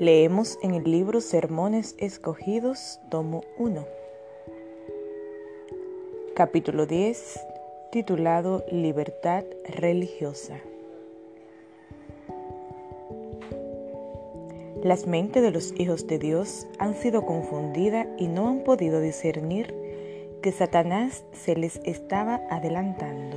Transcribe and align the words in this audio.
Leemos 0.00 0.58
en 0.60 0.74
el 0.74 0.90
libro 0.90 1.20
Sermones 1.20 1.94
Escogidos, 1.98 2.98
tomo 3.10 3.44
1, 3.58 3.86
capítulo 6.34 6.86
10, 6.86 7.38
titulado 7.92 8.64
Libertad 8.72 9.44
Religiosa. 9.68 10.58
Las 14.82 15.06
mentes 15.06 15.44
de 15.44 15.52
los 15.52 15.72
hijos 15.78 16.08
de 16.08 16.18
Dios 16.18 16.66
han 16.80 16.94
sido 16.94 17.24
confundidas 17.24 18.08
y 18.18 18.26
no 18.26 18.48
han 18.48 18.64
podido 18.64 19.00
discernir 19.00 19.72
que 20.42 20.50
Satanás 20.50 21.24
se 21.32 21.54
les 21.54 21.80
estaba 21.84 22.40
adelantando, 22.50 23.36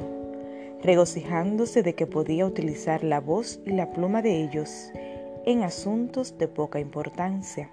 regocijándose 0.81 1.83
de 1.83 1.93
que 1.93 2.07
podía 2.07 2.47
utilizar 2.47 3.03
la 3.03 3.19
voz 3.19 3.59
y 3.63 3.73
la 3.73 3.91
pluma 3.91 4.23
de 4.23 4.41
ellos 4.41 4.91
en 5.47 5.63
asuntos 5.63 6.37
de 6.37 6.49
poca 6.49 6.77
importancia, 6.81 7.69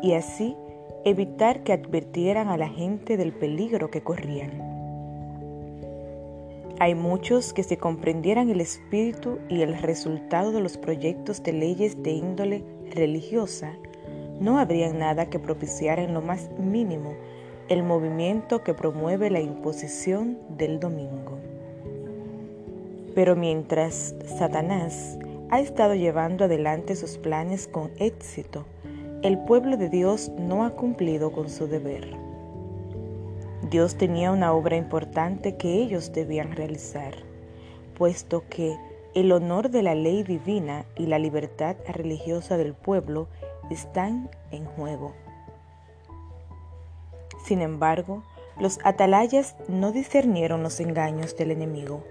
y 0.00 0.14
así 0.14 0.56
evitar 1.04 1.62
que 1.62 1.74
advirtieran 1.74 2.48
a 2.48 2.56
la 2.56 2.70
gente 2.70 3.18
del 3.18 3.34
peligro 3.34 3.90
que 3.90 4.02
corrían. 4.02 4.50
Hay 6.80 6.94
muchos 6.94 7.52
que 7.52 7.62
si 7.62 7.76
comprendieran 7.76 8.48
el 8.48 8.62
espíritu 8.62 9.40
y 9.50 9.60
el 9.60 9.76
resultado 9.76 10.50
de 10.50 10.62
los 10.62 10.78
proyectos 10.78 11.42
de 11.42 11.52
leyes 11.52 12.02
de 12.02 12.12
índole 12.12 12.64
religiosa, 12.94 13.74
no 14.40 14.58
habrían 14.58 14.98
nada 14.98 15.28
que 15.28 15.38
propiciar 15.38 15.98
en 15.98 16.14
lo 16.14 16.22
más 16.22 16.48
mínimo 16.58 17.12
el 17.68 17.82
movimiento 17.82 18.64
que 18.64 18.72
promueve 18.72 19.28
la 19.28 19.40
imposición 19.40 20.38
del 20.56 20.80
domingo. 20.80 21.36
Pero 23.14 23.36
mientras 23.36 24.14
Satanás 24.38 25.18
ha 25.50 25.60
estado 25.60 25.94
llevando 25.94 26.44
adelante 26.44 26.94
sus 26.96 27.18
planes 27.18 27.68
con 27.68 27.90
éxito, 27.98 28.66
el 29.22 29.38
pueblo 29.38 29.76
de 29.76 29.88
Dios 29.88 30.30
no 30.38 30.64
ha 30.64 30.70
cumplido 30.70 31.32
con 31.32 31.48
su 31.48 31.66
deber. 31.66 32.16
Dios 33.70 33.96
tenía 33.96 34.30
una 34.30 34.52
obra 34.52 34.76
importante 34.76 35.56
que 35.56 35.74
ellos 35.74 36.12
debían 36.12 36.52
realizar, 36.52 37.14
puesto 37.96 38.44
que 38.48 38.76
el 39.14 39.32
honor 39.32 39.70
de 39.70 39.82
la 39.82 39.94
ley 39.94 40.22
divina 40.22 40.84
y 40.96 41.06
la 41.06 41.18
libertad 41.18 41.76
religiosa 41.88 42.56
del 42.56 42.74
pueblo 42.74 43.28
están 43.70 44.30
en 44.50 44.66
juego. 44.66 45.14
Sin 47.44 47.62
embargo, 47.62 48.22
los 48.60 48.78
atalayas 48.84 49.56
no 49.68 49.92
discernieron 49.92 50.62
los 50.62 50.78
engaños 50.80 51.36
del 51.36 51.50
enemigo 51.50 52.04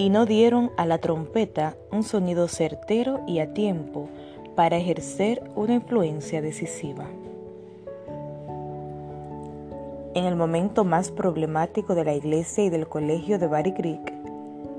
y 0.00 0.08
no 0.08 0.24
dieron 0.24 0.72
a 0.78 0.86
la 0.86 0.96
trompeta 0.96 1.76
un 1.92 2.04
sonido 2.04 2.48
certero 2.48 3.20
y 3.26 3.40
a 3.40 3.52
tiempo 3.52 4.08
para 4.56 4.78
ejercer 4.78 5.42
una 5.56 5.74
influencia 5.74 6.40
decisiva. 6.40 7.04
En 10.14 10.24
el 10.24 10.36
momento 10.36 10.84
más 10.84 11.10
problemático 11.10 11.94
de 11.94 12.04
la 12.04 12.14
iglesia 12.14 12.64
y 12.64 12.70
del 12.70 12.88
colegio 12.88 13.38
de 13.38 13.46
Barry 13.46 13.74
Creek, 13.74 14.14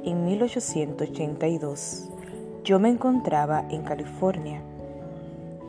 en 0.06 0.26
1882, 0.26 2.10
yo 2.64 2.80
me 2.80 2.90
encontraba 2.90 3.64
en 3.70 3.84
California 3.84 4.64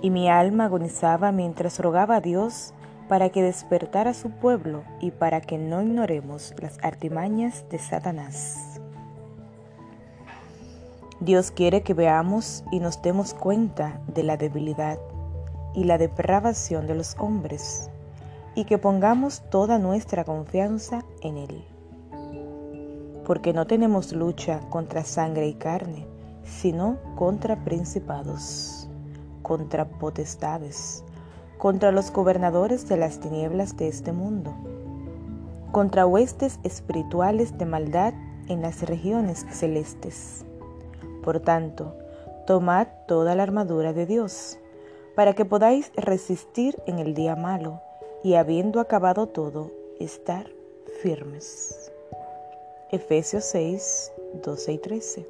y 0.01 0.09
mi 0.09 0.31
alma 0.31 0.65
agonizaba 0.65 1.31
mientras 1.31 1.79
rogaba 1.79 2.17
a 2.17 2.21
Dios 2.23 2.73
para 3.07 3.29
que 3.29 3.43
despertara 3.43 4.15
su 4.15 4.31
pueblo 4.31 4.83
y 4.99 5.11
para 5.11 5.43
que 5.43 5.59
no 5.59 5.83
ignoremos 5.83 6.55
las 6.59 6.83
artimañas 6.83 7.67
de 7.69 7.79
Satanás. 7.79 8.82
Dios 11.25 11.51
quiere 11.53 11.83
que 11.83 11.95
veamos 11.95 12.65
y 12.73 12.81
nos 12.81 13.01
demos 13.01 13.33
cuenta 13.33 14.01
de 14.09 14.25
la 14.25 14.37
debilidad 14.37 14.99
y 15.73 15.85
la 15.85 15.97
depravación 15.97 16.87
de 16.87 16.97
los 16.97 17.17
hombres 17.19 17.91
y 18.55 18.65
que 18.65 18.77
pongamos 18.77 19.43
toda 19.49 19.79
nuestra 19.79 20.25
confianza 20.25 21.05
en 21.23 21.37
Él. 21.39 21.65
Porque 23.25 23.53
no 23.53 23.67
tenemos 23.67 24.13
lucha 24.13 24.61
contra 24.69 25.05
sangre 25.05 25.47
y 25.47 25.55
carne, 25.55 26.07
sino 26.45 26.97
contra 27.15 27.63
principados 27.65 28.89
contra 29.43 29.85
potestades, 29.85 31.05
contra 31.59 31.93
los 31.93 32.13
gobernadores 32.13 32.89
de 32.89 32.97
las 32.97 33.21
tinieblas 33.21 33.77
de 33.77 33.89
este 33.89 34.13
mundo, 34.13 34.55
contra 35.73 36.07
huestes 36.07 36.59
espirituales 36.63 37.59
de 37.59 37.67
maldad 37.67 38.15
en 38.49 38.63
las 38.63 38.83
regiones 38.83 39.47
celestes. 39.51 40.45
Por 41.23 41.41
tanto, 41.41 41.95
tomad 42.47 42.89
toda 43.07 43.35
la 43.35 43.43
armadura 43.43 43.93
de 43.93 44.07
Dios, 44.07 44.59
para 45.15 45.35
que 45.35 45.45
podáis 45.45 45.93
resistir 45.97 46.83
en 46.87 46.99
el 46.99 47.15
día 47.15 47.37
malo, 47.37 47.81
y 48.25 48.35
habiendo 48.35 48.81
acabado 48.81 49.27
todo, 49.27 49.71
estar 49.99 50.51
firmes. 51.03 51.93
Efesios 52.91 53.45
6, 53.45 54.13
12 54.45 54.73
y 54.73 54.79
13. 54.79 55.27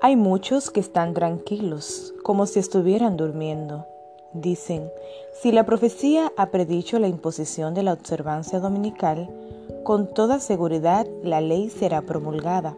Hay 0.00 0.16
muchos 0.16 0.70
que 0.70 0.80
están 0.80 1.12
tranquilos, 1.12 2.14
como 2.22 2.46
si 2.46 2.60
estuvieran 2.60 3.16
durmiendo. 3.16 3.86
Dicen, 4.32 4.90
si 5.32 5.52
la 5.52 5.66
profecía 5.66 6.32
ha 6.36 6.50
predicho 6.50 6.98
la 6.98 7.08
imposición 7.08 7.74
de 7.74 7.82
la 7.82 7.94
observancia 7.94 8.60
dominical, 8.60 9.28
con 9.84 10.06
toda 10.12 10.40
seguridad 10.40 11.06
la 11.22 11.40
ley 11.40 11.70
será 11.70 12.02
promulgada. 12.02 12.76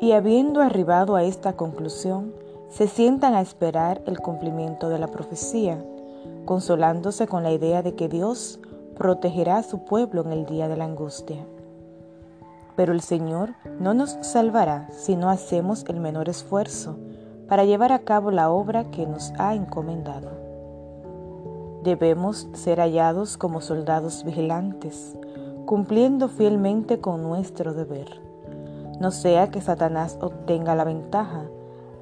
Y 0.00 0.12
habiendo 0.12 0.60
arribado 0.60 1.16
a 1.16 1.24
esta 1.24 1.54
conclusión, 1.54 2.32
se 2.68 2.88
sientan 2.88 3.34
a 3.34 3.40
esperar 3.40 4.02
el 4.06 4.18
cumplimiento 4.18 4.88
de 4.88 4.98
la 4.98 5.08
profecía, 5.08 5.84
consolándose 6.44 7.26
con 7.26 7.42
la 7.42 7.52
idea 7.52 7.82
de 7.82 7.94
que 7.94 8.08
Dios 8.08 8.60
protegerá 8.96 9.58
a 9.58 9.62
su 9.62 9.84
pueblo 9.84 10.22
en 10.22 10.32
el 10.32 10.46
día 10.46 10.68
de 10.68 10.76
la 10.76 10.84
angustia. 10.84 11.44
Pero 12.76 12.92
el 12.92 13.00
Señor 13.00 13.54
no 13.78 13.94
nos 13.94 14.18
salvará 14.22 14.88
si 14.90 15.16
no 15.16 15.30
hacemos 15.30 15.84
el 15.88 16.00
menor 16.00 16.28
esfuerzo 16.28 16.96
para 17.48 17.64
llevar 17.64 17.92
a 17.92 18.00
cabo 18.00 18.30
la 18.30 18.50
obra 18.50 18.90
que 18.90 19.06
nos 19.06 19.32
ha 19.38 19.54
encomendado. 19.54 20.30
Debemos 21.82 22.48
ser 22.54 22.80
hallados 22.80 23.36
como 23.36 23.60
soldados 23.60 24.24
vigilantes, 24.24 25.16
cumpliendo 25.64 26.28
fielmente 26.28 27.00
con 27.00 27.22
nuestro 27.22 27.74
deber. 27.74 28.20
No 29.00 29.10
sea 29.10 29.50
que 29.50 29.60
Satanás 29.60 30.18
obtenga 30.20 30.74
la 30.74 30.84
ventaja, 30.84 31.46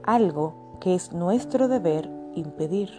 algo 0.03 0.55
que 0.81 0.95
es 0.95 1.13
nuestro 1.13 1.69
deber 1.69 2.11
impedir. 2.35 2.91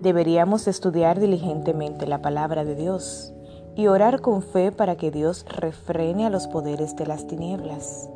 Deberíamos 0.00 0.68
estudiar 0.68 1.18
diligentemente 1.18 2.06
la 2.06 2.22
palabra 2.22 2.64
de 2.64 2.74
Dios 2.74 3.32
y 3.74 3.88
orar 3.88 4.20
con 4.20 4.42
fe 4.42 4.72
para 4.72 4.96
que 4.96 5.10
Dios 5.10 5.44
refrene 5.48 6.26
a 6.26 6.30
los 6.30 6.46
poderes 6.46 6.96
de 6.96 7.06
las 7.06 7.26
tinieblas, 7.26 8.08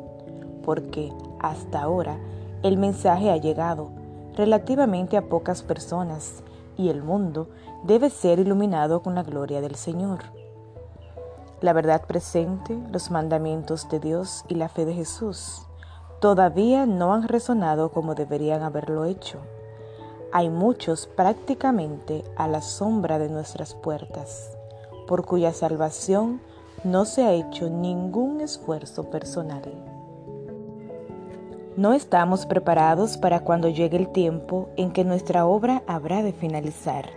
porque 0.63 1.11
hasta 1.39 1.81
ahora 1.81 2.17
el 2.63 2.77
mensaje 2.77 3.31
ha 3.31 3.37
llegado 3.37 3.89
relativamente 4.35 5.17
a 5.17 5.23
pocas 5.23 5.63
personas 5.63 6.43
y 6.81 6.89
el 6.89 7.03
mundo 7.03 7.47
debe 7.83 8.09
ser 8.09 8.39
iluminado 8.39 9.01
con 9.03 9.13
la 9.15 9.23
gloria 9.23 9.61
del 9.61 9.75
Señor. 9.75 10.19
La 11.61 11.73
verdad 11.73 12.05
presente, 12.07 12.77
los 12.91 13.11
mandamientos 13.11 13.87
de 13.89 13.99
Dios 13.99 14.43
y 14.47 14.55
la 14.55 14.67
fe 14.67 14.85
de 14.85 14.95
Jesús 14.95 15.67
todavía 16.19 16.85
no 16.87 17.13
han 17.13 17.27
resonado 17.27 17.91
como 17.91 18.15
deberían 18.15 18.63
haberlo 18.63 19.05
hecho. 19.05 19.39
Hay 20.31 20.49
muchos 20.49 21.07
prácticamente 21.07 22.23
a 22.35 22.47
la 22.47 22.61
sombra 22.61 23.19
de 23.19 23.29
nuestras 23.29 23.75
puertas 23.75 24.57
por 25.07 25.25
cuya 25.25 25.53
salvación 25.53 26.41
no 26.83 27.05
se 27.05 27.23
ha 27.23 27.33
hecho 27.33 27.69
ningún 27.69 28.41
esfuerzo 28.41 29.09
personal. 29.09 29.90
No 31.81 31.93
estamos 31.93 32.45
preparados 32.45 33.17
para 33.17 33.39
cuando 33.39 33.67
llegue 33.67 33.97
el 33.97 34.09
tiempo 34.09 34.69
en 34.77 34.91
que 34.91 35.03
nuestra 35.03 35.47
obra 35.47 35.81
habrá 35.87 36.21
de 36.21 36.31
finalizar. 36.31 37.09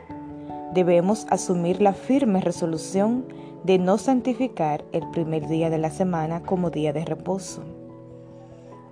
Debemos 0.72 1.26
asumir 1.28 1.82
la 1.82 1.92
firme 1.92 2.40
resolución 2.40 3.26
de 3.62 3.78
no 3.78 3.98
santificar 3.98 4.82
el 4.92 5.06
primer 5.10 5.48
día 5.48 5.68
de 5.68 5.76
la 5.76 5.90
semana 5.90 6.40
como 6.40 6.70
día 6.70 6.94
de 6.94 7.04
reposo, 7.04 7.62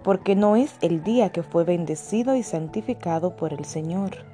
porque 0.04 0.36
no 0.36 0.56
es 0.56 0.74
el 0.82 1.02
día 1.02 1.30
que 1.30 1.42
fue 1.42 1.64
bendecido 1.64 2.36
y 2.36 2.42
santificado 2.42 3.34
por 3.34 3.54
el 3.54 3.64
Señor. 3.64 4.26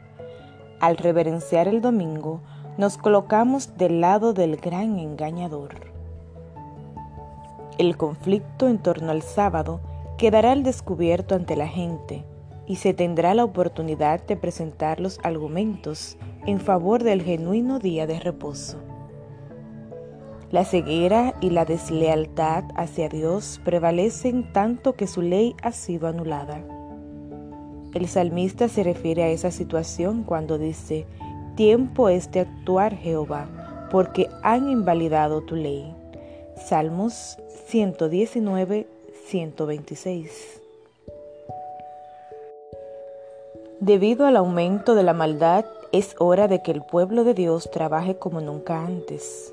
Al 0.80 0.96
reverenciar 0.96 1.68
el 1.68 1.80
domingo, 1.80 2.40
nos 2.78 2.98
colocamos 2.98 3.76
del 3.76 4.00
lado 4.00 4.32
del 4.32 4.56
gran 4.56 4.98
engañador. 4.98 5.92
El 7.78 7.96
conflicto 7.96 8.66
en 8.66 8.78
torno 8.78 9.12
al 9.12 9.22
sábado 9.22 9.78
quedará 10.18 10.50
al 10.50 10.64
descubierto 10.64 11.36
ante 11.36 11.54
la 11.54 11.68
gente 11.68 12.24
y 12.66 12.76
se 12.76 12.92
tendrá 12.92 13.34
la 13.34 13.44
oportunidad 13.44 14.20
de 14.26 14.36
presentar 14.36 14.98
los 15.00 15.20
argumentos 15.22 16.18
en 16.44 16.60
favor 16.60 17.04
del 17.04 17.22
genuino 17.22 17.78
día 17.78 18.06
de 18.06 18.18
reposo. 18.18 18.78
La 20.50 20.64
ceguera 20.64 21.34
y 21.40 21.50
la 21.50 21.64
deslealtad 21.64 22.64
hacia 22.74 23.08
Dios 23.08 23.60
prevalecen 23.64 24.52
tanto 24.52 24.94
que 24.94 25.06
su 25.06 25.22
ley 25.22 25.54
ha 25.62 25.72
sido 25.72 26.08
anulada. 26.08 26.64
El 27.94 28.08
salmista 28.08 28.68
se 28.68 28.82
refiere 28.82 29.22
a 29.22 29.28
esa 29.28 29.50
situación 29.50 30.24
cuando 30.24 30.58
dice, 30.58 31.06
tiempo 31.54 32.08
es 32.08 32.30
de 32.32 32.40
actuar 32.40 32.94
Jehová, 32.96 33.88
porque 33.90 34.28
han 34.42 34.68
invalidado 34.68 35.42
tu 35.42 35.54
ley. 35.54 35.94
Salmos 36.56 37.38
119, 37.66 38.86
126. 39.28 40.62
Debido 43.78 44.24
al 44.24 44.38
aumento 44.38 44.94
de 44.94 45.02
la 45.02 45.12
maldad, 45.12 45.66
es 45.92 46.16
hora 46.18 46.48
de 46.48 46.62
que 46.62 46.70
el 46.70 46.82
pueblo 46.82 47.24
de 47.24 47.34
Dios 47.34 47.70
trabaje 47.70 48.16
como 48.16 48.40
nunca 48.40 48.86
antes. 48.86 49.52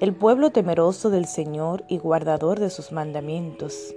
El 0.00 0.14
pueblo 0.14 0.50
temeroso 0.50 1.08
del 1.08 1.24
Señor 1.24 1.84
y 1.88 1.96
guardador 1.96 2.60
de 2.60 2.68
sus 2.68 2.92
mandamientos 2.92 3.94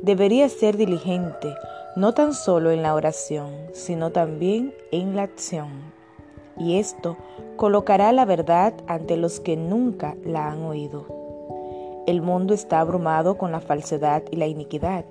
debería 0.00 0.48
ser 0.48 0.78
diligente 0.78 1.54
no 1.94 2.14
tan 2.14 2.32
solo 2.32 2.70
en 2.70 2.82
la 2.82 2.94
oración, 2.94 3.50
sino 3.74 4.12
también 4.12 4.72
en 4.92 5.14
la 5.14 5.24
acción. 5.24 5.92
Y 6.56 6.78
esto 6.78 7.18
colocará 7.56 8.12
la 8.12 8.24
verdad 8.24 8.72
ante 8.86 9.18
los 9.18 9.40
que 9.40 9.58
nunca 9.58 10.16
la 10.24 10.50
han 10.50 10.62
oído. 10.62 11.23
El 12.06 12.20
mundo 12.20 12.52
está 12.52 12.80
abrumado 12.80 13.38
con 13.38 13.52
la 13.52 13.60
falsedad 13.60 14.22
y 14.30 14.36
la 14.36 14.46
iniquidad. 14.46 15.04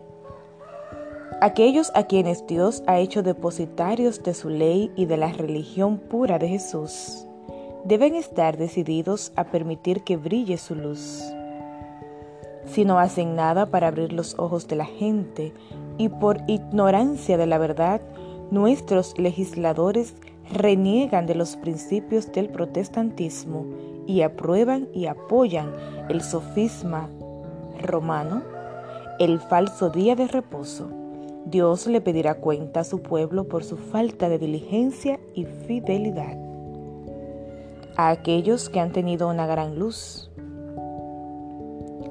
Aquellos 1.42 1.92
a 1.95 2.04
quienes 2.04 2.45
Dios 2.45 2.84
ha 2.88 3.00
hecho 3.00 3.24
depositarios 3.24 4.22
de 4.24 4.34
su 4.34 4.50
ley 4.50 4.92
y 4.95 5.06
de 5.06 5.18
la 5.18 5.34
religión 5.34 5.98
pura 5.98 6.40
de 6.40 6.48
Jesús 6.48 7.25
deben 7.84 8.16
estar 8.16 8.57
decididos 8.57 9.34
a 9.36 9.45
permitir 9.45 10.04
que 10.04 10.18
brille 10.18 10.57
su 10.57 10.75
luz. 10.75 11.22
Si 12.66 12.86
no 12.86 12.98
hacen 13.00 13.36
nada 13.36 13.66
para 13.66 13.88
abrir 13.88 14.13
los 14.13 14.39
ojos 14.39 14.68
de 14.68 14.75
la 14.75 14.86
gente 14.86 15.51
y 15.98 16.10
por 16.10 16.39
ignorancia 16.48 17.38
de 17.38 17.46
la 17.46 17.57
verdad, 17.57 18.01
nuestros 18.51 19.18
legisladores 19.18 20.13
reniegan 20.51 21.25
de 21.25 21.36
los 21.36 21.56
principios 21.57 22.31
del 22.31 22.50
protestantismo 22.50 23.66
y 24.08 24.22
aprueban 24.22 24.90
y 24.94 25.08
apoyan 25.08 25.72
el 26.10 26.22
sofisma 26.22 27.10
romano, 27.82 28.44
el 29.20 29.40
falso 29.40 29.90
día 29.90 30.16
de 30.16 30.28
reposo. 30.28 30.90
Dios 31.46 31.88
le 31.88 32.02
pedirá 32.02 32.36
cuenta 32.36 32.82
a 32.82 32.84
su 32.84 33.02
pueblo 33.02 33.48
por 33.48 33.64
su 33.64 33.78
falta 33.78 34.30
de 34.30 34.40
diligencia 34.40 35.20
y 35.34 35.46
fidelidad 35.46 36.38
a 37.96 38.10
aquellos 38.10 38.70
que 38.70 38.80
han 38.80 38.92
tenido 38.92 39.30
una 39.30 39.46
gran 39.46 39.78
luz. 39.78 40.30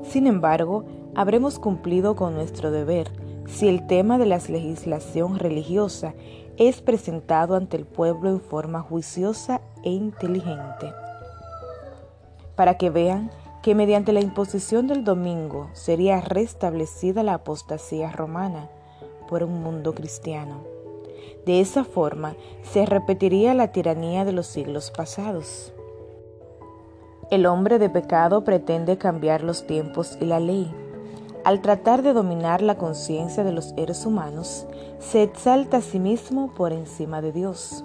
Sin 0.02 0.26
embargo, 0.26 0.84
habremos 1.14 1.58
cumplido 1.58 2.16
con 2.16 2.34
nuestro 2.34 2.70
deber 2.70 3.10
si 3.46 3.68
el 3.68 3.86
tema 3.86 4.18
de 4.18 4.26
la 4.26 4.38
legislación 4.38 5.38
religiosa 5.38 6.14
es 6.56 6.80
presentado 6.80 7.56
ante 7.56 7.76
el 7.76 7.86
pueblo 7.86 8.30
en 8.30 8.40
forma 8.40 8.80
juiciosa 8.80 9.60
e 9.82 9.90
inteligente. 9.90 10.92
Para 12.62 12.78
que 12.78 12.90
vean 12.90 13.28
que 13.60 13.74
mediante 13.74 14.12
la 14.12 14.20
imposición 14.20 14.86
del 14.86 15.02
domingo 15.02 15.68
sería 15.72 16.20
restablecida 16.20 17.24
la 17.24 17.34
apostasía 17.34 18.12
romana 18.12 18.68
por 19.28 19.42
un 19.42 19.64
mundo 19.64 19.96
cristiano. 19.96 20.60
De 21.44 21.60
esa 21.60 21.82
forma 21.82 22.36
se 22.62 22.86
repetiría 22.86 23.52
la 23.54 23.72
tiranía 23.72 24.24
de 24.24 24.30
los 24.30 24.46
siglos 24.46 24.92
pasados. 24.92 25.72
El 27.32 27.46
hombre 27.46 27.80
de 27.80 27.90
pecado 27.90 28.44
pretende 28.44 28.96
cambiar 28.96 29.42
los 29.42 29.66
tiempos 29.66 30.16
y 30.20 30.26
la 30.26 30.38
ley. 30.38 30.72
Al 31.42 31.62
tratar 31.62 32.02
de 32.02 32.12
dominar 32.12 32.62
la 32.62 32.76
conciencia 32.76 33.42
de 33.42 33.50
los 33.50 33.70
seres 33.70 34.06
humanos, 34.06 34.68
se 35.00 35.24
exalta 35.24 35.78
a 35.78 35.82
sí 35.82 35.98
mismo 35.98 36.54
por 36.54 36.72
encima 36.72 37.22
de 37.22 37.32
Dios. 37.32 37.82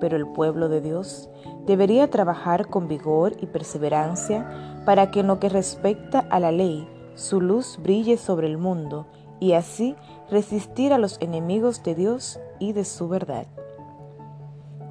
Pero 0.00 0.16
el 0.16 0.26
pueblo 0.26 0.68
de 0.68 0.80
Dios 0.80 1.30
debería 1.66 2.10
trabajar 2.10 2.68
con 2.68 2.88
vigor 2.88 3.34
y 3.40 3.46
perseverancia 3.46 4.82
para 4.84 5.10
que 5.10 5.20
en 5.20 5.28
lo 5.28 5.38
que 5.38 5.48
respecta 5.48 6.20
a 6.30 6.40
la 6.40 6.50
ley, 6.50 6.88
su 7.14 7.40
luz 7.40 7.78
brille 7.82 8.16
sobre 8.16 8.46
el 8.46 8.58
mundo 8.58 9.06
y 9.40 9.52
así 9.52 9.94
resistir 10.30 10.92
a 10.92 10.98
los 10.98 11.20
enemigos 11.20 11.82
de 11.82 11.94
Dios 11.94 12.40
y 12.58 12.72
de 12.72 12.84
su 12.84 13.08
verdad. 13.08 13.46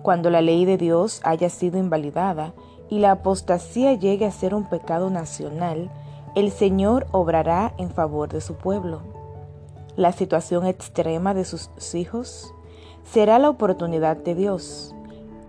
Cuando 0.02 0.30
la 0.30 0.42
ley 0.42 0.66
de 0.66 0.78
Dios 0.78 1.22
haya 1.24 1.50
sido 1.50 1.78
invalidada 1.78 2.54
y 2.90 3.00
la 3.00 3.12
apostasía 3.12 3.94
llegue 3.94 4.26
a 4.26 4.32
ser 4.32 4.56
un 4.56 4.70
pecado 4.70 5.10
nacional, 5.10 5.92
el 6.36 6.52
Señor 6.52 7.08
obrará 7.12 7.74
en 7.78 7.90
favor 7.90 8.30
de 8.30 8.42
su 8.42 8.56
pueblo. 8.56 9.02
La 9.96 10.12
situación 10.12 10.66
extrema 10.66 11.34
de 11.34 11.46
sus 11.46 11.70
hijos 11.94 12.54
será 13.04 13.40
la 13.40 13.50
oportunidad 13.50 14.18
de 14.18 14.36
Dios. 14.36 14.96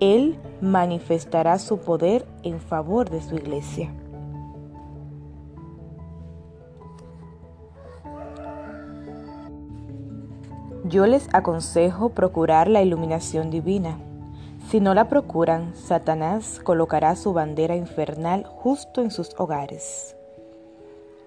Él 0.01 0.39
manifestará 0.63 1.59
su 1.59 1.79
poder 1.79 2.27
en 2.43 2.59
favor 2.59 3.11
de 3.11 3.21
su 3.21 3.35
iglesia. 3.35 3.93
Yo 10.85 11.07
les 11.07 11.29
aconsejo 11.33 12.09
procurar 12.09 12.67
la 12.67 12.83
iluminación 12.83 13.51
divina. 13.51 13.99
Si 14.71 14.81
no 14.81 14.95
la 14.95 15.09
procuran, 15.09 15.75
Satanás 15.77 16.61
colocará 16.65 17.15
su 17.15 17.35
bandera 17.35 17.77
infernal 17.77 18.45
justo 18.45 19.03
en 19.03 19.11
sus 19.11 19.39
hogares. 19.39 20.17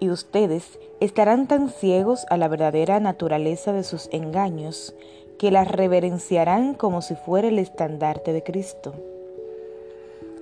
Y 0.00 0.10
ustedes 0.10 0.80
estarán 1.00 1.46
tan 1.46 1.70
ciegos 1.70 2.26
a 2.28 2.36
la 2.36 2.48
verdadera 2.48 2.98
naturaleza 2.98 3.72
de 3.72 3.84
sus 3.84 4.08
engaños 4.12 4.94
que 5.38 5.50
la 5.50 5.64
reverenciarán 5.64 6.74
como 6.74 7.02
si 7.02 7.14
fuera 7.14 7.48
el 7.48 7.58
estandarte 7.58 8.32
de 8.32 8.42
Cristo. 8.42 8.94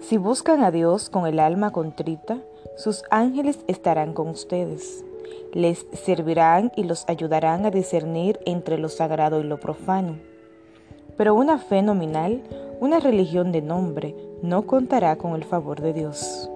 Si 0.00 0.16
buscan 0.16 0.62
a 0.62 0.70
Dios 0.70 1.10
con 1.10 1.26
el 1.26 1.38
alma 1.38 1.70
contrita, 1.70 2.38
sus 2.76 3.04
ángeles 3.10 3.58
estarán 3.68 4.12
con 4.12 4.28
ustedes 4.28 5.04
les 5.52 5.86
servirán 5.92 6.72
y 6.76 6.84
los 6.84 7.04
ayudarán 7.08 7.66
a 7.66 7.70
discernir 7.70 8.40
entre 8.46 8.78
lo 8.78 8.88
sagrado 8.88 9.40
y 9.40 9.44
lo 9.44 9.60
profano. 9.60 10.16
Pero 11.16 11.34
una 11.34 11.58
fe 11.58 11.82
nominal, 11.82 12.42
una 12.80 13.00
religión 13.00 13.52
de 13.52 13.62
nombre, 13.62 14.14
no 14.42 14.66
contará 14.66 15.16
con 15.16 15.34
el 15.34 15.44
favor 15.44 15.80
de 15.80 15.92
Dios. 15.92 16.50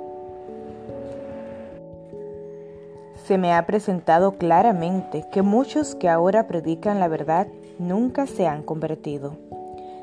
Se 3.26 3.38
me 3.38 3.52
ha 3.52 3.66
presentado 3.66 4.33
claramente 4.38 5.26
que 5.33 5.43
muchos 5.43 5.95
que 5.95 6.09
ahora 6.09 6.47
predican 6.47 7.00
la 7.00 7.09
verdad 7.09 7.49
nunca 7.78 8.26
se 8.26 8.47
han 8.47 8.62
convertido. 8.62 9.37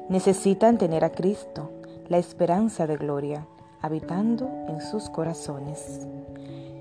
Necesitan 0.09 0.77
tener 0.77 1.03
a 1.03 1.11
Cristo, 1.11 1.71
la 2.09 2.17
esperanza 2.17 2.87
de 2.87 2.97
gloria, 2.97 3.47
habitando 3.81 4.49
en 4.67 4.81
sus 4.81 5.09
corazones 5.09 6.07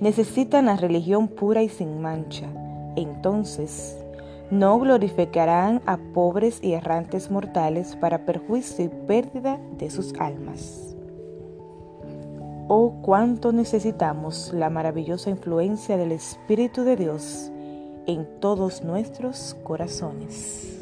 necesitan 0.03 0.67
la 0.67 0.77
religión 0.77 1.29
pura 1.29 1.63
y 1.63 1.69
sin 1.69 2.03
mancha. 2.03 2.49
Entonces, 2.97 3.97
no 4.51 4.81
glorificarán 4.81 5.81
a 5.87 5.97
pobres 5.97 6.59
y 6.61 6.73
errantes 6.73 7.31
mortales 7.31 7.95
para 7.95 8.27
perjuicio 8.27 8.87
y 8.87 8.89
pérdida 8.89 9.61
de 9.79 9.91
sus 9.91 10.13
almas. 10.19 10.97
Oh, 12.67 12.95
cuánto 13.03 13.53
necesitamos 13.53 14.53
la 14.53 14.71
maravillosa 14.71 15.31
influencia 15.31 15.97
del 15.97 16.11
Espíritu 16.11 16.83
de 16.83 16.97
Dios 16.97 17.53
en 18.07 18.27
todos 18.41 18.83
nuestros 18.83 19.57
corazones. 19.63 20.82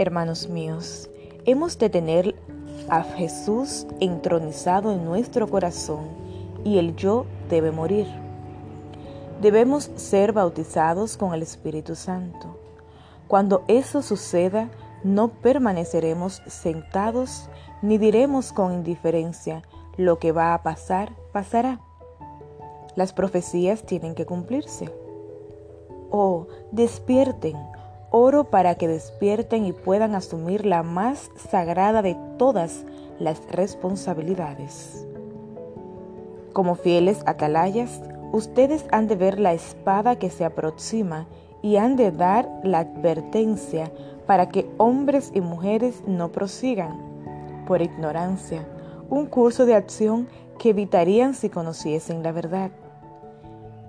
Hermanos 0.00 0.48
míos, 0.48 1.10
hemos 1.44 1.78
de 1.78 1.90
tener 1.90 2.34
a 2.88 3.02
Jesús 3.02 3.86
entronizado 4.00 4.92
en 4.92 5.04
nuestro 5.04 5.46
corazón 5.46 6.08
y 6.64 6.78
el 6.78 6.96
yo 6.96 7.26
debe 7.50 7.70
morir. 7.70 8.06
Debemos 9.42 9.90
ser 9.96 10.32
bautizados 10.32 11.18
con 11.18 11.34
el 11.34 11.42
Espíritu 11.42 11.96
Santo. 11.96 12.56
Cuando 13.28 13.62
eso 13.68 14.00
suceda, 14.00 14.70
no 15.04 15.28
permaneceremos 15.28 16.40
sentados 16.46 17.50
ni 17.82 17.98
diremos 17.98 18.54
con 18.54 18.72
indiferencia, 18.72 19.60
lo 19.98 20.18
que 20.18 20.32
va 20.32 20.54
a 20.54 20.62
pasar, 20.62 21.12
pasará. 21.30 21.78
Las 22.96 23.12
profecías 23.12 23.82
tienen 23.84 24.14
que 24.14 24.24
cumplirse. 24.24 24.90
Oh, 26.10 26.46
despierten, 26.72 27.58
Oro 28.10 28.44
para 28.44 28.74
que 28.74 28.88
despierten 28.88 29.66
y 29.66 29.72
puedan 29.72 30.14
asumir 30.14 30.66
la 30.66 30.82
más 30.82 31.30
sagrada 31.36 32.02
de 32.02 32.16
todas 32.38 32.84
las 33.18 33.40
responsabilidades. 33.50 35.06
Como 36.52 36.74
fieles 36.74 37.22
atalayas, 37.26 38.02
ustedes 38.32 38.84
han 38.90 39.06
de 39.06 39.16
ver 39.16 39.38
la 39.38 39.52
espada 39.52 40.18
que 40.18 40.30
se 40.30 40.44
aproxima 40.44 41.28
y 41.62 41.76
han 41.76 41.96
de 41.96 42.10
dar 42.10 42.48
la 42.64 42.80
advertencia 42.80 43.92
para 44.26 44.48
que 44.48 44.68
hombres 44.78 45.30
y 45.34 45.40
mujeres 45.40 46.02
no 46.06 46.32
prosigan, 46.32 47.64
por 47.66 47.82
ignorancia 47.82 48.66
un 49.10 49.26
curso 49.26 49.66
de 49.66 49.74
acción 49.74 50.28
que 50.58 50.70
evitarían 50.70 51.34
si 51.34 51.50
conociesen 51.50 52.22
la 52.22 52.32
verdad. 52.32 52.70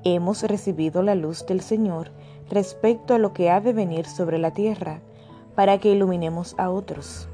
Hemos 0.03 0.41
recibido 0.41 1.03
la 1.03 1.13
luz 1.13 1.45
del 1.45 1.61
Señor 1.61 2.11
respecto 2.51 3.15
a 3.15 3.17
lo 3.17 3.33
que 3.33 3.49
ha 3.49 3.61
de 3.61 3.73
venir 3.73 4.05
sobre 4.05 4.37
la 4.37 4.51
tierra, 4.51 4.99
para 5.55 5.79
que 5.79 5.91
iluminemos 5.91 6.53
a 6.57 6.69
otros. 6.69 7.27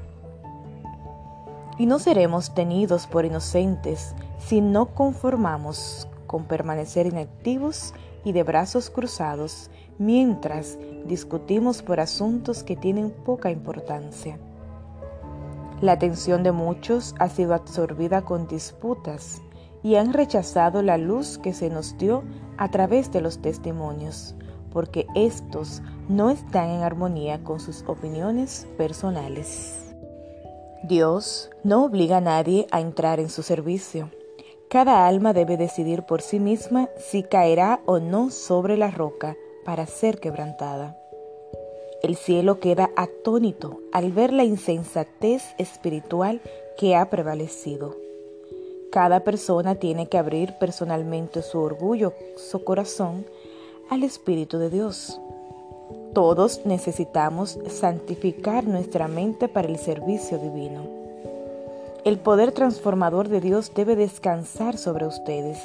Y 1.76 1.86
no 1.86 1.98
seremos 1.98 2.54
tenidos 2.54 3.06
por 3.06 3.24
inocentes 3.24 4.14
si 4.38 4.60
no 4.60 4.86
conformamos 4.86 6.08
con 6.26 6.44
permanecer 6.44 7.06
inactivos 7.06 7.94
y 8.24 8.32
de 8.32 8.42
brazos 8.42 8.90
cruzados 8.90 9.70
mientras 9.98 10.78
discutimos 11.06 11.82
por 11.82 12.00
asuntos 12.00 12.62
que 12.62 12.76
tienen 12.76 13.10
poca 13.10 13.50
importancia. 13.50 14.38
La 15.80 15.92
atención 15.92 16.42
de 16.42 16.52
muchos 16.52 17.14
ha 17.18 17.28
sido 17.28 17.54
absorbida 17.54 18.22
con 18.22 18.48
disputas 18.48 19.40
y 19.82 19.94
han 19.94 20.12
rechazado 20.12 20.82
la 20.82 20.98
luz 20.98 21.38
que 21.38 21.52
se 21.52 21.70
nos 21.70 21.96
dio 21.98 22.24
a 22.56 22.70
través 22.70 23.12
de 23.12 23.20
los 23.20 23.38
testimonios, 23.38 24.34
porque 24.72 25.06
estos 25.14 25.82
no 26.08 26.30
están 26.30 26.70
en 26.70 26.82
armonía 26.82 27.42
con 27.44 27.60
sus 27.60 27.84
opiniones 27.86 28.66
personales. 28.76 29.94
Dios 30.82 31.50
no 31.64 31.84
obliga 31.84 32.18
a 32.18 32.20
nadie 32.20 32.66
a 32.70 32.80
entrar 32.80 33.20
en 33.20 33.30
su 33.30 33.42
servicio. 33.42 34.10
Cada 34.68 35.06
alma 35.06 35.32
debe 35.32 35.56
decidir 35.56 36.02
por 36.04 36.22
sí 36.22 36.38
misma 36.38 36.88
si 36.98 37.22
caerá 37.22 37.80
o 37.86 37.98
no 37.98 38.30
sobre 38.30 38.76
la 38.76 38.90
roca 38.90 39.36
para 39.64 39.86
ser 39.86 40.20
quebrantada. 40.20 40.96
El 42.02 42.16
cielo 42.16 42.60
queda 42.60 42.90
atónito 42.96 43.80
al 43.92 44.12
ver 44.12 44.32
la 44.32 44.44
insensatez 44.44 45.42
espiritual 45.58 46.40
que 46.76 46.94
ha 46.94 47.10
prevalecido. 47.10 47.96
Cada 48.92 49.24
persona 49.24 49.74
tiene 49.74 50.08
que 50.08 50.16
abrir 50.16 50.54
personalmente 50.58 51.42
su 51.42 51.58
orgullo, 51.58 52.14
su 52.36 52.62
corazón, 52.62 53.26
al 53.90 54.02
Espíritu 54.02 54.58
de 54.58 54.70
Dios. 54.70 55.20
Todos 56.12 56.62
necesitamos 56.66 57.58
santificar 57.68 58.66
nuestra 58.66 59.08
mente 59.08 59.48
para 59.48 59.68
el 59.68 59.78
servicio 59.78 60.38
divino. 60.38 60.86
El 62.04 62.18
poder 62.18 62.52
transformador 62.52 63.28
de 63.28 63.40
Dios 63.40 63.72
debe 63.74 63.96
descansar 63.96 64.78
sobre 64.78 65.06
ustedes 65.06 65.58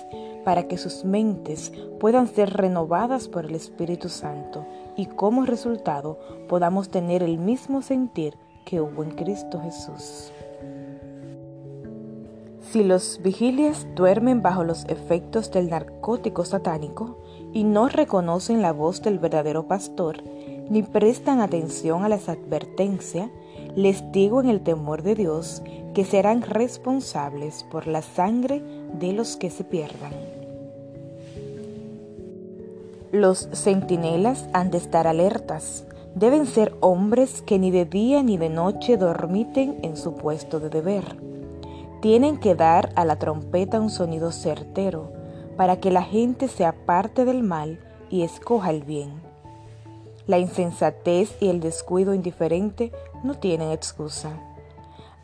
para 0.43 0.67
que 0.67 0.77
sus 0.77 1.05
mentes 1.05 1.71
puedan 1.99 2.27
ser 2.27 2.51
renovadas 2.51 3.27
por 3.27 3.45
el 3.45 3.55
Espíritu 3.55 4.09
Santo 4.09 4.65
y 4.95 5.05
como 5.05 5.45
resultado 5.45 6.19
podamos 6.49 6.89
tener 6.89 7.23
el 7.23 7.37
mismo 7.37 7.81
sentir 7.81 8.35
que 8.65 8.81
hubo 8.81 9.03
en 9.03 9.11
Cristo 9.11 9.61
Jesús. 9.61 10.31
Si 12.71 12.83
los 12.83 13.19
vigilias 13.21 13.85
duermen 13.95 14.41
bajo 14.41 14.63
los 14.63 14.85
efectos 14.85 15.51
del 15.51 15.69
narcótico 15.69 16.43
satánico 16.43 17.19
y 17.53 17.63
no 17.63 17.87
reconocen 17.87 18.61
la 18.61 18.73
voz 18.73 19.01
del 19.01 19.19
verdadero 19.19 19.67
pastor, 19.67 20.23
ni 20.69 20.81
prestan 20.81 21.39
atención 21.39 22.03
a 22.03 22.09
las 22.09 22.27
advertencias, 22.27 23.29
les 23.75 24.11
digo 24.11 24.41
en 24.41 24.49
el 24.49 24.61
temor 24.61 25.03
de 25.03 25.15
Dios 25.15 25.61
que 25.93 26.03
serán 26.03 26.41
responsables 26.41 27.63
por 27.71 27.85
la 27.85 28.01
sangre 28.01 28.61
de 28.99 29.13
los 29.13 29.37
que 29.37 29.49
se 29.49 29.63
pierdan. 29.63 30.11
Los 33.11 33.47
centinelas 33.51 34.49
han 34.53 34.71
de 34.71 34.79
estar 34.79 35.05
alertas. 35.05 35.85
Deben 36.15 36.47
ser 36.47 36.75
hombres 36.79 37.43
que 37.43 37.59
ni 37.59 37.69
de 37.69 37.85
día 37.85 38.23
ni 38.23 38.37
de 38.37 38.49
noche 38.49 38.97
dormiten 38.97 39.77
en 39.83 39.97
su 39.97 40.15
puesto 40.15 40.59
de 40.59 40.69
deber. 40.69 41.15
Tienen 42.01 42.39
que 42.39 42.55
dar 42.55 42.91
a 42.95 43.05
la 43.05 43.17
trompeta 43.17 43.79
un 43.79 43.91
sonido 43.91 44.31
certero 44.31 45.12
para 45.57 45.79
que 45.79 45.91
la 45.91 46.03
gente 46.03 46.47
se 46.47 46.65
aparte 46.65 47.25
del 47.25 47.43
mal 47.43 47.79
y 48.09 48.23
escoja 48.23 48.69
el 48.69 48.83
bien. 48.83 49.21
La 50.27 50.37
insensatez 50.39 51.35
y 51.39 51.49
el 51.49 51.59
descuido 51.59 52.13
indiferente 52.13 52.91
no 53.23 53.35
tienen 53.35 53.71
excusa. 53.71 54.39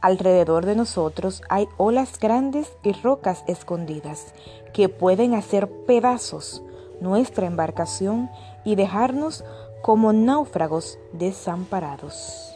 Alrededor 0.02 0.66
de 0.66 0.76
nosotros 0.76 1.42
hay 1.50 1.68
olas 1.78 2.20
grandes 2.20 2.72
y 2.84 2.94
rocas 2.94 3.44
escondidas 3.48 4.34
que 4.74 4.88
pueden 4.90 5.34
hacer 5.34 5.70
pedazos 5.86 6.64
nuestra 7.02 7.48
embarcación 7.48 8.30
y 8.64 8.76
dejarnos 8.76 9.44
como 9.82 10.14
náufragos 10.14 11.00
desamparados. 11.14 12.54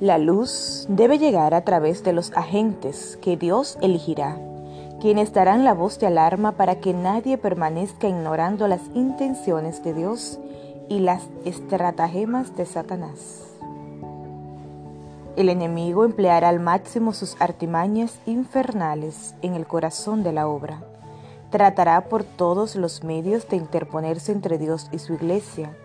La 0.00 0.18
luz 0.18 0.86
debe 0.88 1.18
llegar 1.18 1.54
a 1.54 1.64
través 1.64 2.02
de 2.02 2.12
los 2.12 2.32
agentes 2.32 3.18
que 3.22 3.36
Dios 3.36 3.78
elegirá, 3.82 4.38
quienes 5.02 5.34
darán 5.34 5.64
la 5.64 5.74
voz 5.74 5.98
de 5.98 6.06
alarma 6.06 6.52
para 6.52 6.76
que 6.76 6.94
nadie 6.94 7.36
permanezca 7.36 8.08
ignorando 8.08 8.66
las 8.68 8.80
intenciones 8.94 9.84
de 9.84 9.92
Dios 9.92 10.38
y 10.88 11.00
las 11.00 11.24
estratagemas 11.44 12.56
de 12.56 12.64
Satanás. 12.64 13.48
El 15.36 15.50
enemigo 15.50 16.06
empleará 16.06 16.48
al 16.48 16.60
máximo 16.60 17.12
sus 17.12 17.38
artimañas 17.38 18.18
infernales 18.24 19.34
en 19.42 19.54
el 19.54 19.66
corazón 19.66 20.22
de 20.22 20.32
la 20.32 20.46
obra 20.46 20.82
tratará 21.52 22.08
por 22.08 22.24
todos 22.24 22.74
los 22.74 23.04
medios 23.04 23.46
de 23.48 23.56
interponerse 23.56 24.32
entre 24.32 24.58
Dios 24.58 24.88
y 24.90 24.98
su 24.98 25.12
iglesia 25.12 25.76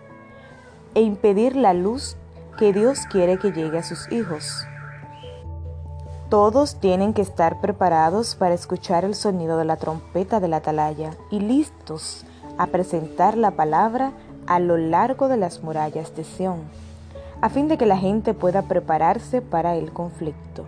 e 0.95 1.01
impedir 1.01 1.55
la 1.55 1.73
luz 1.73 2.15
que 2.57 2.73
Dios 2.73 3.01
quiere 3.11 3.37
que 3.37 3.51
llegue 3.51 3.77
a 3.77 3.83
sus 3.83 4.11
hijos. 4.11 4.65
Todos 6.29 6.75
tienen 6.81 7.13
que 7.13 7.21
estar 7.21 7.61
preparados 7.61 8.35
para 8.35 8.53
escuchar 8.53 9.05
el 9.05 9.15
sonido 9.15 9.57
de 9.57 9.63
la 9.63 9.77
trompeta 9.77 10.41
de 10.41 10.49
la 10.49 10.57
atalaya 10.57 11.11
y 11.31 11.39
listos 11.39 12.25
a 12.57 12.67
presentar 12.67 13.37
la 13.37 13.51
palabra 13.51 14.11
a 14.45 14.59
lo 14.59 14.75
largo 14.75 15.29
de 15.29 15.37
las 15.37 15.63
murallas 15.63 16.17
de 16.17 16.25
Sión, 16.25 16.63
a 17.39 17.47
fin 17.47 17.69
de 17.69 17.77
que 17.77 17.85
la 17.85 17.97
gente 17.97 18.33
pueda 18.33 18.63
prepararse 18.63 19.41
para 19.41 19.77
el 19.77 19.93
conflicto. 19.93 20.65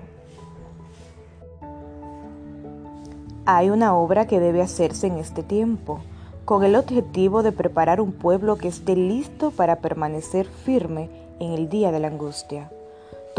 Hay 3.45 3.69
una 3.69 3.93
obra 3.97 4.27
que 4.27 4.39
debe 4.39 4.61
hacerse 4.61 5.07
en 5.07 5.17
este 5.17 5.43
tiempo, 5.43 5.99
con 6.45 6.63
el 6.63 6.77
objetivo 6.77 7.43
de 7.43 7.51
preparar 7.51 7.99
un 7.99 8.13
pueblo 8.13 8.57
que 8.57 8.69
esté 8.69 8.95
listo 8.95 9.51
para 9.51 9.81
permanecer 9.81 10.45
firme 10.45 11.09
en 11.41 11.51
el 11.51 11.67
día 11.67 11.91
de 11.91 11.99
la 11.99 12.07
angustia. 12.07 12.71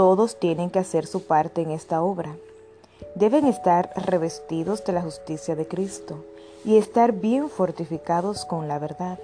Todos 0.00 0.37
tienen 0.40 0.71
que 0.71 0.78
hacer 0.78 1.07
su 1.07 1.25
parte 1.25 1.61
en 1.61 1.73
esta 1.73 2.02
obra. 2.02 2.35
Deben 3.16 3.45
estar 3.45 3.92
revestidos 3.95 4.83
de 4.83 4.95
la 4.95 5.02
justicia 5.02 5.54
de 5.57 5.69
Cristo 5.69 6.25
y 6.64 6.78
estar 6.78 7.12
bien 7.12 7.50
fortificados 7.50 8.47
con 8.47 8.66
la 8.66 8.78
verdad, 8.78 9.19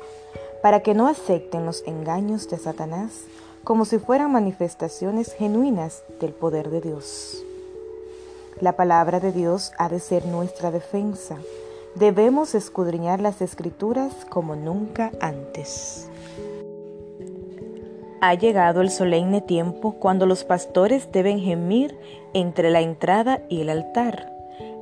para 0.61 0.80
que 0.80 0.92
no 0.92 1.06
acepten 1.06 1.64
los 1.64 1.83
engaños 1.87 2.50
de 2.50 2.59
Satanás 2.59 3.23
como 3.64 3.87
si 3.87 3.99
fueran 3.99 4.33
manifestaciones 4.33 5.33
genuinas 5.33 6.02
del 6.21 6.35
poder 6.35 6.68
de 6.68 6.83
Dios. 6.83 7.42
La 8.61 8.76
palabra 8.76 9.18
de 9.18 9.33
Dios 9.33 9.73
ha 9.78 9.88
de 9.88 9.99
ser 9.99 10.26
nuestra 10.26 10.71
defensa. 10.71 11.38
Debemos 11.95 12.54
escudriñar 12.54 13.23
las 13.23 13.40
escrituras 13.40 14.12
como 14.28 14.56
nunca 14.56 15.11
antes. 15.23 16.11
Ha 18.21 18.35
llegado 18.35 18.81
el 18.81 18.91
solemne 18.91 19.43
tiempo 19.43 19.93
cuando 19.93 20.25
los 20.25 20.45
pastores 20.45 21.13
deben 21.13 21.39
gemir 21.39 21.97
entre 22.33 22.71
la 22.71 22.81
entrada 22.81 23.43
y 23.49 23.61
el 23.61 23.69
altar, 23.69 24.33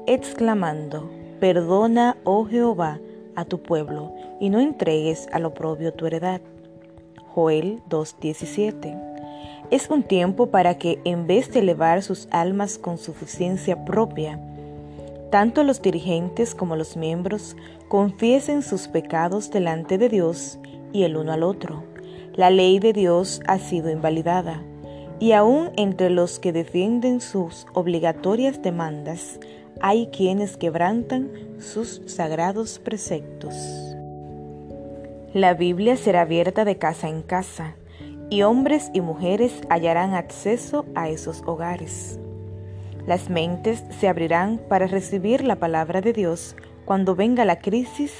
exclamando, 0.07 1.11
Perdona, 1.41 2.17
oh 2.25 2.45
Jehová, 2.45 3.00
a 3.35 3.45
tu 3.45 3.61
pueblo, 3.61 4.12
y 4.38 4.50
no 4.50 4.61
entregues 4.61 5.26
al 5.33 5.47
oprobio 5.47 5.93
tu 5.93 6.07
heredad. 6.07 6.41
Joel 7.35 7.83
2.17 7.91 9.14
es 9.71 9.91
un 9.91 10.05
tiempo 10.05 10.50
para 10.50 10.79
que, 10.79 11.00
en 11.05 11.26
vez 11.26 11.50
de 11.50 11.61
elevar 11.61 12.03
sus 12.03 12.29
almas 12.31 12.79
con 12.79 12.99
suficiencia 12.99 13.85
propia, 13.85 14.38
tanto 15.31 15.64
los 15.64 15.83
dirigentes 15.83 16.55
como 16.55 16.76
los 16.76 16.97
miembros 16.97 17.57
confiesen 17.88 18.62
sus 18.62 18.87
pecados 18.87 19.50
delante 19.50 19.99
de 19.99 20.09
Dios 20.09 20.61
y 20.93 21.03
el 21.03 21.17
uno 21.17 21.33
al 21.33 21.43
otro. 21.43 21.93
La 22.37 22.50
ley 22.50 22.81
de 22.81 22.93
Dios 22.93 23.41
ha 23.47 23.59
sido 23.59 23.91
invalidada, 23.91 24.61
y 25.21 25.33
aún 25.33 25.71
entre 25.76 26.11
los 26.11 26.41
que 26.41 26.53
defienden 26.53 27.21
sus 27.21 27.67
obligatorias 27.75 28.61
demandas, 28.61 29.38
hay 29.81 30.09
quienes 30.09 30.57
quebrantan 30.57 31.31
sus 31.61 32.03
sagrados 32.07 32.81
preceptos. 32.81 33.55
La 35.33 35.55
Biblia 35.55 35.97
será 35.97 36.23
abierta 36.23 36.64
de 36.64 36.76
casa 36.76 37.09
en 37.09 37.23
casa 37.23 37.76
y 38.31 38.43
hombres 38.43 38.91
y 38.93 39.00
mujeres 39.00 39.61
hallarán 39.69 40.14
acceso 40.14 40.87
a 40.97 41.09
esos 41.09 41.43
hogares. 41.47 42.19
Las 43.07 43.31
mentes 43.31 43.85
se 44.00 44.09
abrirán 44.09 44.59
para 44.69 44.87
recibir 44.88 45.45
la 45.45 45.57
palabra 45.57 46.00
de 46.00 46.12
Dios. 46.12 46.57
Cuando 46.85 47.14
venga 47.14 47.45
la 47.45 47.61
crisis, 47.61 48.12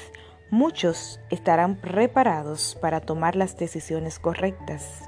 muchos 0.49 1.19
estarán 1.29 1.75
preparados 1.75 2.77
para 2.81 3.01
tomar 3.01 3.35
las 3.35 3.57
decisiones 3.57 4.19
correctas. 4.19 5.03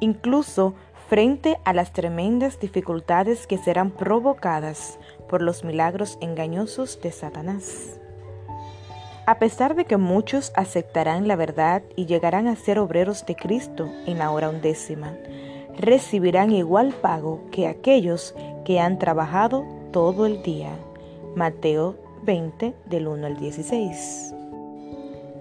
Incluso 0.00 0.74
frente 1.08 1.58
a 1.64 1.72
las 1.72 1.92
tremendas 1.92 2.60
dificultades 2.60 3.46
que 3.46 3.58
serán 3.58 3.90
provocadas 3.90 4.98
por 5.28 5.42
los 5.42 5.64
milagros 5.64 6.18
engañosos 6.20 7.00
de 7.00 7.12
Satanás. 7.12 7.98
A 9.26 9.38
pesar 9.38 9.74
de 9.74 9.84
que 9.84 9.96
muchos 9.96 10.52
aceptarán 10.54 11.28
la 11.28 11.36
verdad 11.36 11.82
y 11.96 12.06
llegarán 12.06 12.46
a 12.46 12.56
ser 12.56 12.78
obreros 12.78 13.26
de 13.26 13.36
Cristo 13.36 13.90
en 14.06 14.18
la 14.18 14.30
hora 14.30 14.48
undécima, 14.48 15.14
recibirán 15.78 16.50
igual 16.50 16.92
pago 16.92 17.42
que 17.50 17.68
aquellos 17.68 18.34
que 18.64 18.80
han 18.80 18.98
trabajado 18.98 19.66
todo 19.92 20.26
el 20.26 20.42
día. 20.42 20.70
Mateo 21.34 21.96
20 22.22 22.74
del 22.86 23.06
1 23.06 23.26
al 23.26 23.36
16. 23.36 24.37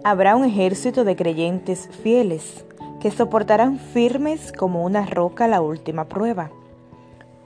Habrá 0.09 0.37
un 0.37 0.45
ejército 0.45 1.03
de 1.03 1.17
creyentes 1.17 1.89
fieles 2.01 2.63
que 3.01 3.11
soportarán 3.11 3.77
firmes 3.77 4.53
como 4.53 4.85
una 4.85 5.05
roca 5.05 5.49
la 5.49 5.59
última 5.59 6.05
prueba. 6.05 6.49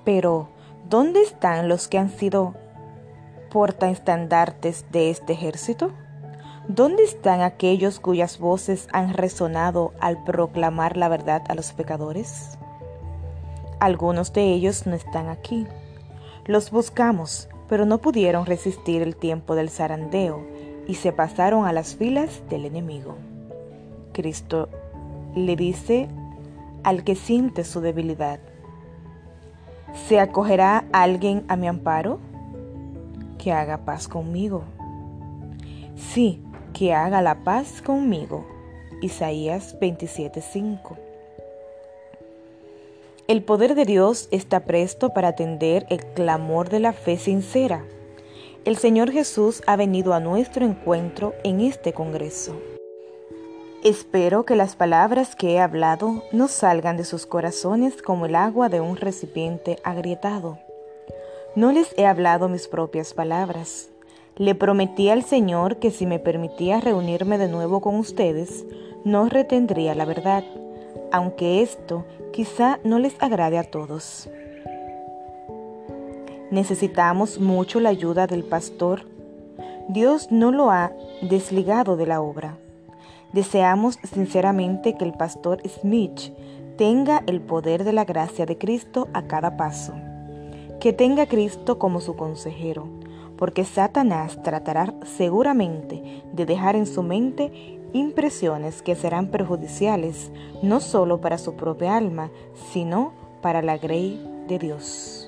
Pero, 0.05 0.47
¿dónde 0.87 1.23
están 1.23 1.67
los 1.67 1.87
que 1.87 1.97
han 1.97 2.11
sido 2.11 2.53
portaestandartes 3.49 4.85
de 4.91 5.09
este 5.09 5.33
ejército? 5.33 5.91
¿Dónde 6.67 7.01
están 7.01 7.41
aquellos 7.41 7.99
cuyas 7.99 8.37
voces 8.37 8.87
han 8.93 9.15
resonado 9.15 9.93
al 9.99 10.23
proclamar 10.23 10.97
la 10.97 11.09
verdad 11.09 11.41
a 11.49 11.55
los 11.55 11.73
pecadores? 11.73 12.59
Algunos 13.79 14.33
de 14.33 14.43
ellos 14.53 14.85
no 14.85 14.93
están 14.93 15.29
aquí. 15.29 15.65
Los 16.45 16.69
buscamos, 16.69 17.49
pero 17.67 17.87
no 17.87 17.97
pudieron 17.97 18.45
resistir 18.45 19.01
el 19.01 19.15
tiempo 19.15 19.55
del 19.55 19.71
zarandeo 19.71 20.50
y 20.87 20.95
se 20.95 21.11
pasaron 21.11 21.65
a 21.65 21.73
las 21.73 21.95
filas 21.95 22.41
del 22.49 22.65
enemigo. 22.65 23.15
Cristo 24.13 24.69
le 25.35 25.55
dice 25.55 26.07
al 26.83 27.03
que 27.03 27.15
siente 27.15 27.63
su 27.63 27.81
debilidad, 27.81 28.39
¿se 30.07 30.19
acogerá 30.19 30.85
alguien 30.91 31.43
a 31.47 31.55
mi 31.55 31.67
amparo? 31.67 32.19
Que 33.37 33.51
haga 33.51 33.79
paz 33.85 34.07
conmigo. 34.07 34.63
Sí, 35.95 36.41
que 36.73 36.93
haga 36.93 37.21
la 37.21 37.43
paz 37.43 37.81
conmigo. 37.81 38.45
Isaías 39.01 39.77
27:5. 39.79 40.97
El 43.27 43.43
poder 43.43 43.75
de 43.75 43.85
Dios 43.85 44.27
está 44.31 44.61
presto 44.61 45.13
para 45.13 45.29
atender 45.29 45.85
el 45.89 46.03
clamor 46.05 46.69
de 46.69 46.79
la 46.79 46.91
fe 46.91 47.17
sincera. 47.17 47.83
El 48.63 48.77
Señor 48.77 49.11
Jesús 49.11 49.63
ha 49.65 49.75
venido 49.75 50.13
a 50.13 50.19
nuestro 50.19 50.63
encuentro 50.63 51.33
en 51.43 51.61
este 51.61 51.93
Congreso. 51.93 52.53
Espero 53.83 54.45
que 54.45 54.55
las 54.55 54.75
palabras 54.75 55.35
que 55.35 55.53
he 55.53 55.59
hablado 55.59 56.23
no 56.31 56.47
salgan 56.47 56.95
de 56.95 57.03
sus 57.03 57.25
corazones 57.25 58.03
como 58.03 58.27
el 58.27 58.35
agua 58.35 58.69
de 58.69 58.79
un 58.79 58.97
recipiente 58.97 59.79
agrietado. 59.83 60.59
No 61.55 61.71
les 61.71 61.97
he 61.97 62.05
hablado 62.05 62.49
mis 62.49 62.67
propias 62.67 63.15
palabras. 63.15 63.89
Le 64.35 64.53
prometí 64.53 65.09
al 65.09 65.23
Señor 65.23 65.77
que 65.77 65.89
si 65.89 66.05
me 66.05 66.19
permitía 66.19 66.79
reunirme 66.81 67.39
de 67.39 67.47
nuevo 67.47 67.81
con 67.81 67.95
ustedes, 67.95 68.63
no 69.03 69.27
retendría 69.27 69.95
la 69.95 70.05
verdad, 70.05 70.43
aunque 71.11 71.63
esto 71.63 72.05
quizá 72.31 72.79
no 72.83 72.99
les 72.99 73.15
agrade 73.23 73.57
a 73.57 73.63
todos. 73.63 74.29
Necesitamos 76.51 77.39
mucho 77.39 77.79
la 77.79 77.89
ayuda 77.89 78.27
del 78.27 78.43
pastor. 78.43 79.05
Dios 79.87 80.31
no 80.31 80.51
lo 80.51 80.69
ha 80.69 80.91
desligado 81.21 81.95
de 81.95 82.05
la 82.05 82.19
obra. 82.21 82.57
Deseamos 83.31 83.97
sinceramente 84.03 84.97
que 84.97 85.05
el 85.05 85.13
pastor 85.13 85.61
Smith 85.65 86.33
tenga 86.77 87.23
el 87.25 87.39
poder 87.39 87.85
de 87.85 87.93
la 87.93 88.03
gracia 88.03 88.45
de 88.45 88.57
Cristo 88.57 89.07
a 89.13 89.23
cada 89.27 89.55
paso, 89.55 89.93
que 90.81 90.91
tenga 90.91 91.25
Cristo 91.25 91.79
como 91.79 92.01
su 92.01 92.17
consejero, 92.17 92.89
porque 93.37 93.63
Satanás 93.63 94.37
tratará 94.43 94.93
seguramente 95.05 96.23
de 96.33 96.45
dejar 96.45 96.75
en 96.75 96.85
su 96.85 97.01
mente 97.01 97.79
impresiones 97.93 98.81
que 98.81 98.95
serán 98.95 99.27
perjudiciales 99.27 100.31
no 100.61 100.81
solo 100.81 101.21
para 101.21 101.37
su 101.37 101.53
propia 101.53 101.95
alma, 101.95 102.29
sino 102.73 103.13
para 103.41 103.61
la 103.61 103.77
grey 103.77 104.21
de 104.49 104.59
Dios. 104.59 105.20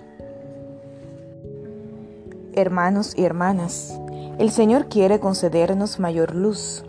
Hermanos 2.56 3.13
y 3.18 3.26
hermanas, 3.26 4.00
el 4.38 4.52
Señor 4.52 4.88
quiere 4.88 5.20
concedernos 5.20 6.00
mayor 6.00 6.36
luz 6.36 6.84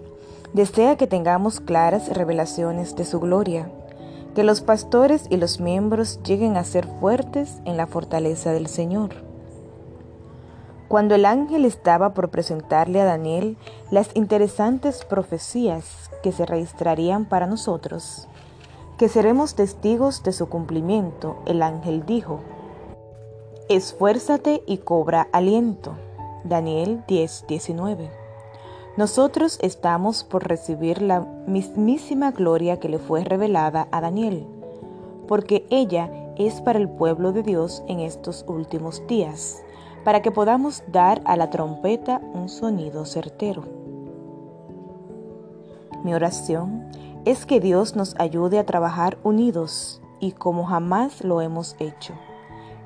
desea 0.55 0.97
que 0.97 1.09
tengamos 1.09 1.61
claras 1.61 2.09
revelaciones 2.09 2.95
de 2.95 3.05
su 3.05 3.19
gloria, 3.21 3.69
que 4.35 4.45
los 4.45 4.61
pastores 4.61 5.27
y 5.29 5.37
los 5.37 5.61
miembros 5.61 6.21
lleguen 6.23 6.57
a 6.57 6.65
ser 6.65 6.87
fuertes 7.01 7.61
en 7.65 7.77
la 7.77 7.89
fortaleza 7.89 8.53
del 8.53 8.69
Señor. 8.69 9.11
Cuando 10.87 11.17
el 11.17 11.27
ángel 11.27 11.65
estaba 11.65 12.15
por 12.15 12.31
presentarle 12.31 13.01
a 13.01 13.05
Daniel 13.05 13.57
las 13.91 14.11
interesantes 14.15 15.05
profecías 15.05 16.11
que 16.23 16.31
se 16.31 16.47
registrarían 16.47 17.25
para 17.25 17.49
nosotros, 17.49 18.29
que 18.97 19.09
seremos 19.09 19.57
testigos 19.57 20.23
de 20.23 20.31
su 20.31 20.49
cumplimiento, 20.49 21.43
el 21.47 21.63
ángel 21.63 22.07
dijo, 22.07 22.41
Esfuérzate 23.69 24.63
y 24.67 24.79
cobra 24.79 25.29
aliento. 25.33 25.95
Daniel 26.45 27.03
10:19 27.09 28.25
nosotros 28.97 29.59
estamos 29.61 30.23
por 30.23 30.47
recibir 30.47 31.03
la 31.03 31.21
mismísima 31.49 32.31
gloria 32.31 32.79
que 32.79 32.89
le 32.89 33.01
fue 33.01 33.25
revelada 33.25 33.89
a 33.91 34.01
Daniel, 34.01 34.47
porque 35.27 35.67
ella 35.69 36.33
es 36.37 36.61
para 36.61 36.79
el 36.79 36.89
pueblo 36.89 37.33
de 37.33 37.43
Dios 37.43 37.83
en 37.89 37.99
estos 37.99 38.45
últimos 38.47 39.05
días, 39.09 39.65
para 40.05 40.23
que 40.23 40.31
podamos 40.31 40.85
dar 40.87 41.23
a 41.25 41.37
la 41.37 41.51
trompeta 41.51 42.21
un 42.35 42.49
sonido 42.49 43.05
certero. 43.05 43.65
Mi 46.05 46.15
oración 46.15 46.89
es 47.25 47.47
que 47.47 47.59
Dios 47.59 47.97
nos 47.97 48.15
ayude 48.21 48.61
a 48.61 48.67
trabajar 48.67 49.19
unidos 49.25 50.01
y 50.21 50.33
como 50.33 50.67
jamás 50.67 51.25
lo 51.25 51.41
hemos 51.41 51.75
hecho. 51.81 52.15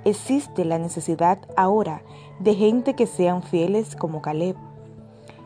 Existe 0.09 0.65
la 0.65 0.79
necesidad 0.79 1.39
ahora 1.55 2.01
de 2.39 2.55
gente 2.55 2.95
que 2.95 3.07
sean 3.07 3.43
fieles 3.43 3.95
como 3.95 4.23
Caleb, 4.23 4.57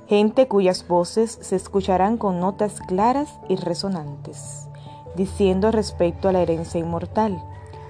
gente 0.07 0.47
cuyas 0.47 0.87
voces 0.87 1.37
se 1.41 1.57
escucharán 1.57 2.17
con 2.17 2.39
notas 2.39 2.81
claras 2.81 3.41
y 3.49 3.57
resonantes, 3.57 4.69
diciendo 5.17 5.73
respecto 5.73 6.29
a 6.29 6.33
la 6.33 6.43
herencia 6.43 6.79
inmortal, 6.79 7.43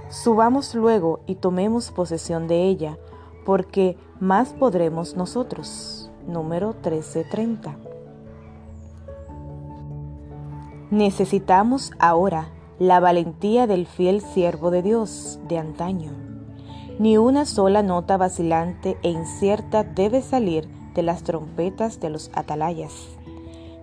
subamos 0.09 0.75
luego 0.75 1.21
y 1.27 1.35
tomemos 1.35 1.91
posesión 1.91 2.49
de 2.49 2.63
ella, 2.65 2.97
porque 3.45 3.99
más 4.19 4.55
podremos 4.55 5.15
nosotros. 5.15 6.11
Número 6.27 6.69
1330. 6.69 7.77
Necesitamos 10.91 11.91
ahora 11.99 12.49
la 12.79 12.99
valentía 12.99 13.67
del 13.67 13.87
fiel 13.87 14.23
siervo 14.23 14.71
de 14.71 14.81
Dios 14.81 15.39
de 15.49 15.59
antaño. 15.59 16.32
Ni 16.99 17.17
una 17.17 17.47
sola 17.47 17.83
nota 17.83 18.17
vacilante 18.17 18.97
e 19.03 19.11
incierta 19.11 19.83
debe 19.83 20.23
salir 20.23 20.69
de 20.95 21.03
las 21.03 21.23
trompetas 21.23 22.01
de 22.01 22.11
los 22.11 22.31
atalayas. 22.35 22.93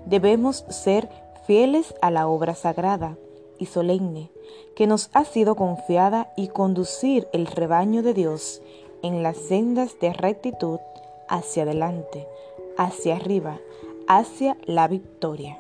Debemos 0.06 0.66
ser 0.70 1.10
fieles 1.46 1.94
a 2.02 2.12
la 2.12 2.28
obra 2.28 2.56
sagrada 2.56 3.18
y 3.58 3.66
solemne 3.66 4.32
que 4.76 4.88
nos 4.88 5.10
ha 5.14 5.26
sido 5.26 5.56
confiada 5.56 6.32
y 6.38 6.48
conducir 6.48 7.28
el 7.34 7.48
rebaño 7.48 8.04
de 8.04 8.14
Dios 8.14 8.62
en 9.02 9.24
las 9.24 9.38
sendas 9.38 10.00
de 10.00 10.14
rectitud 10.14 10.80
hacia 11.28 11.64
adelante, 11.64 12.28
hacia 12.78 13.16
arriba, 13.16 13.60
hacia 14.08 14.58
la 14.66 14.88
victoria. 14.88 15.58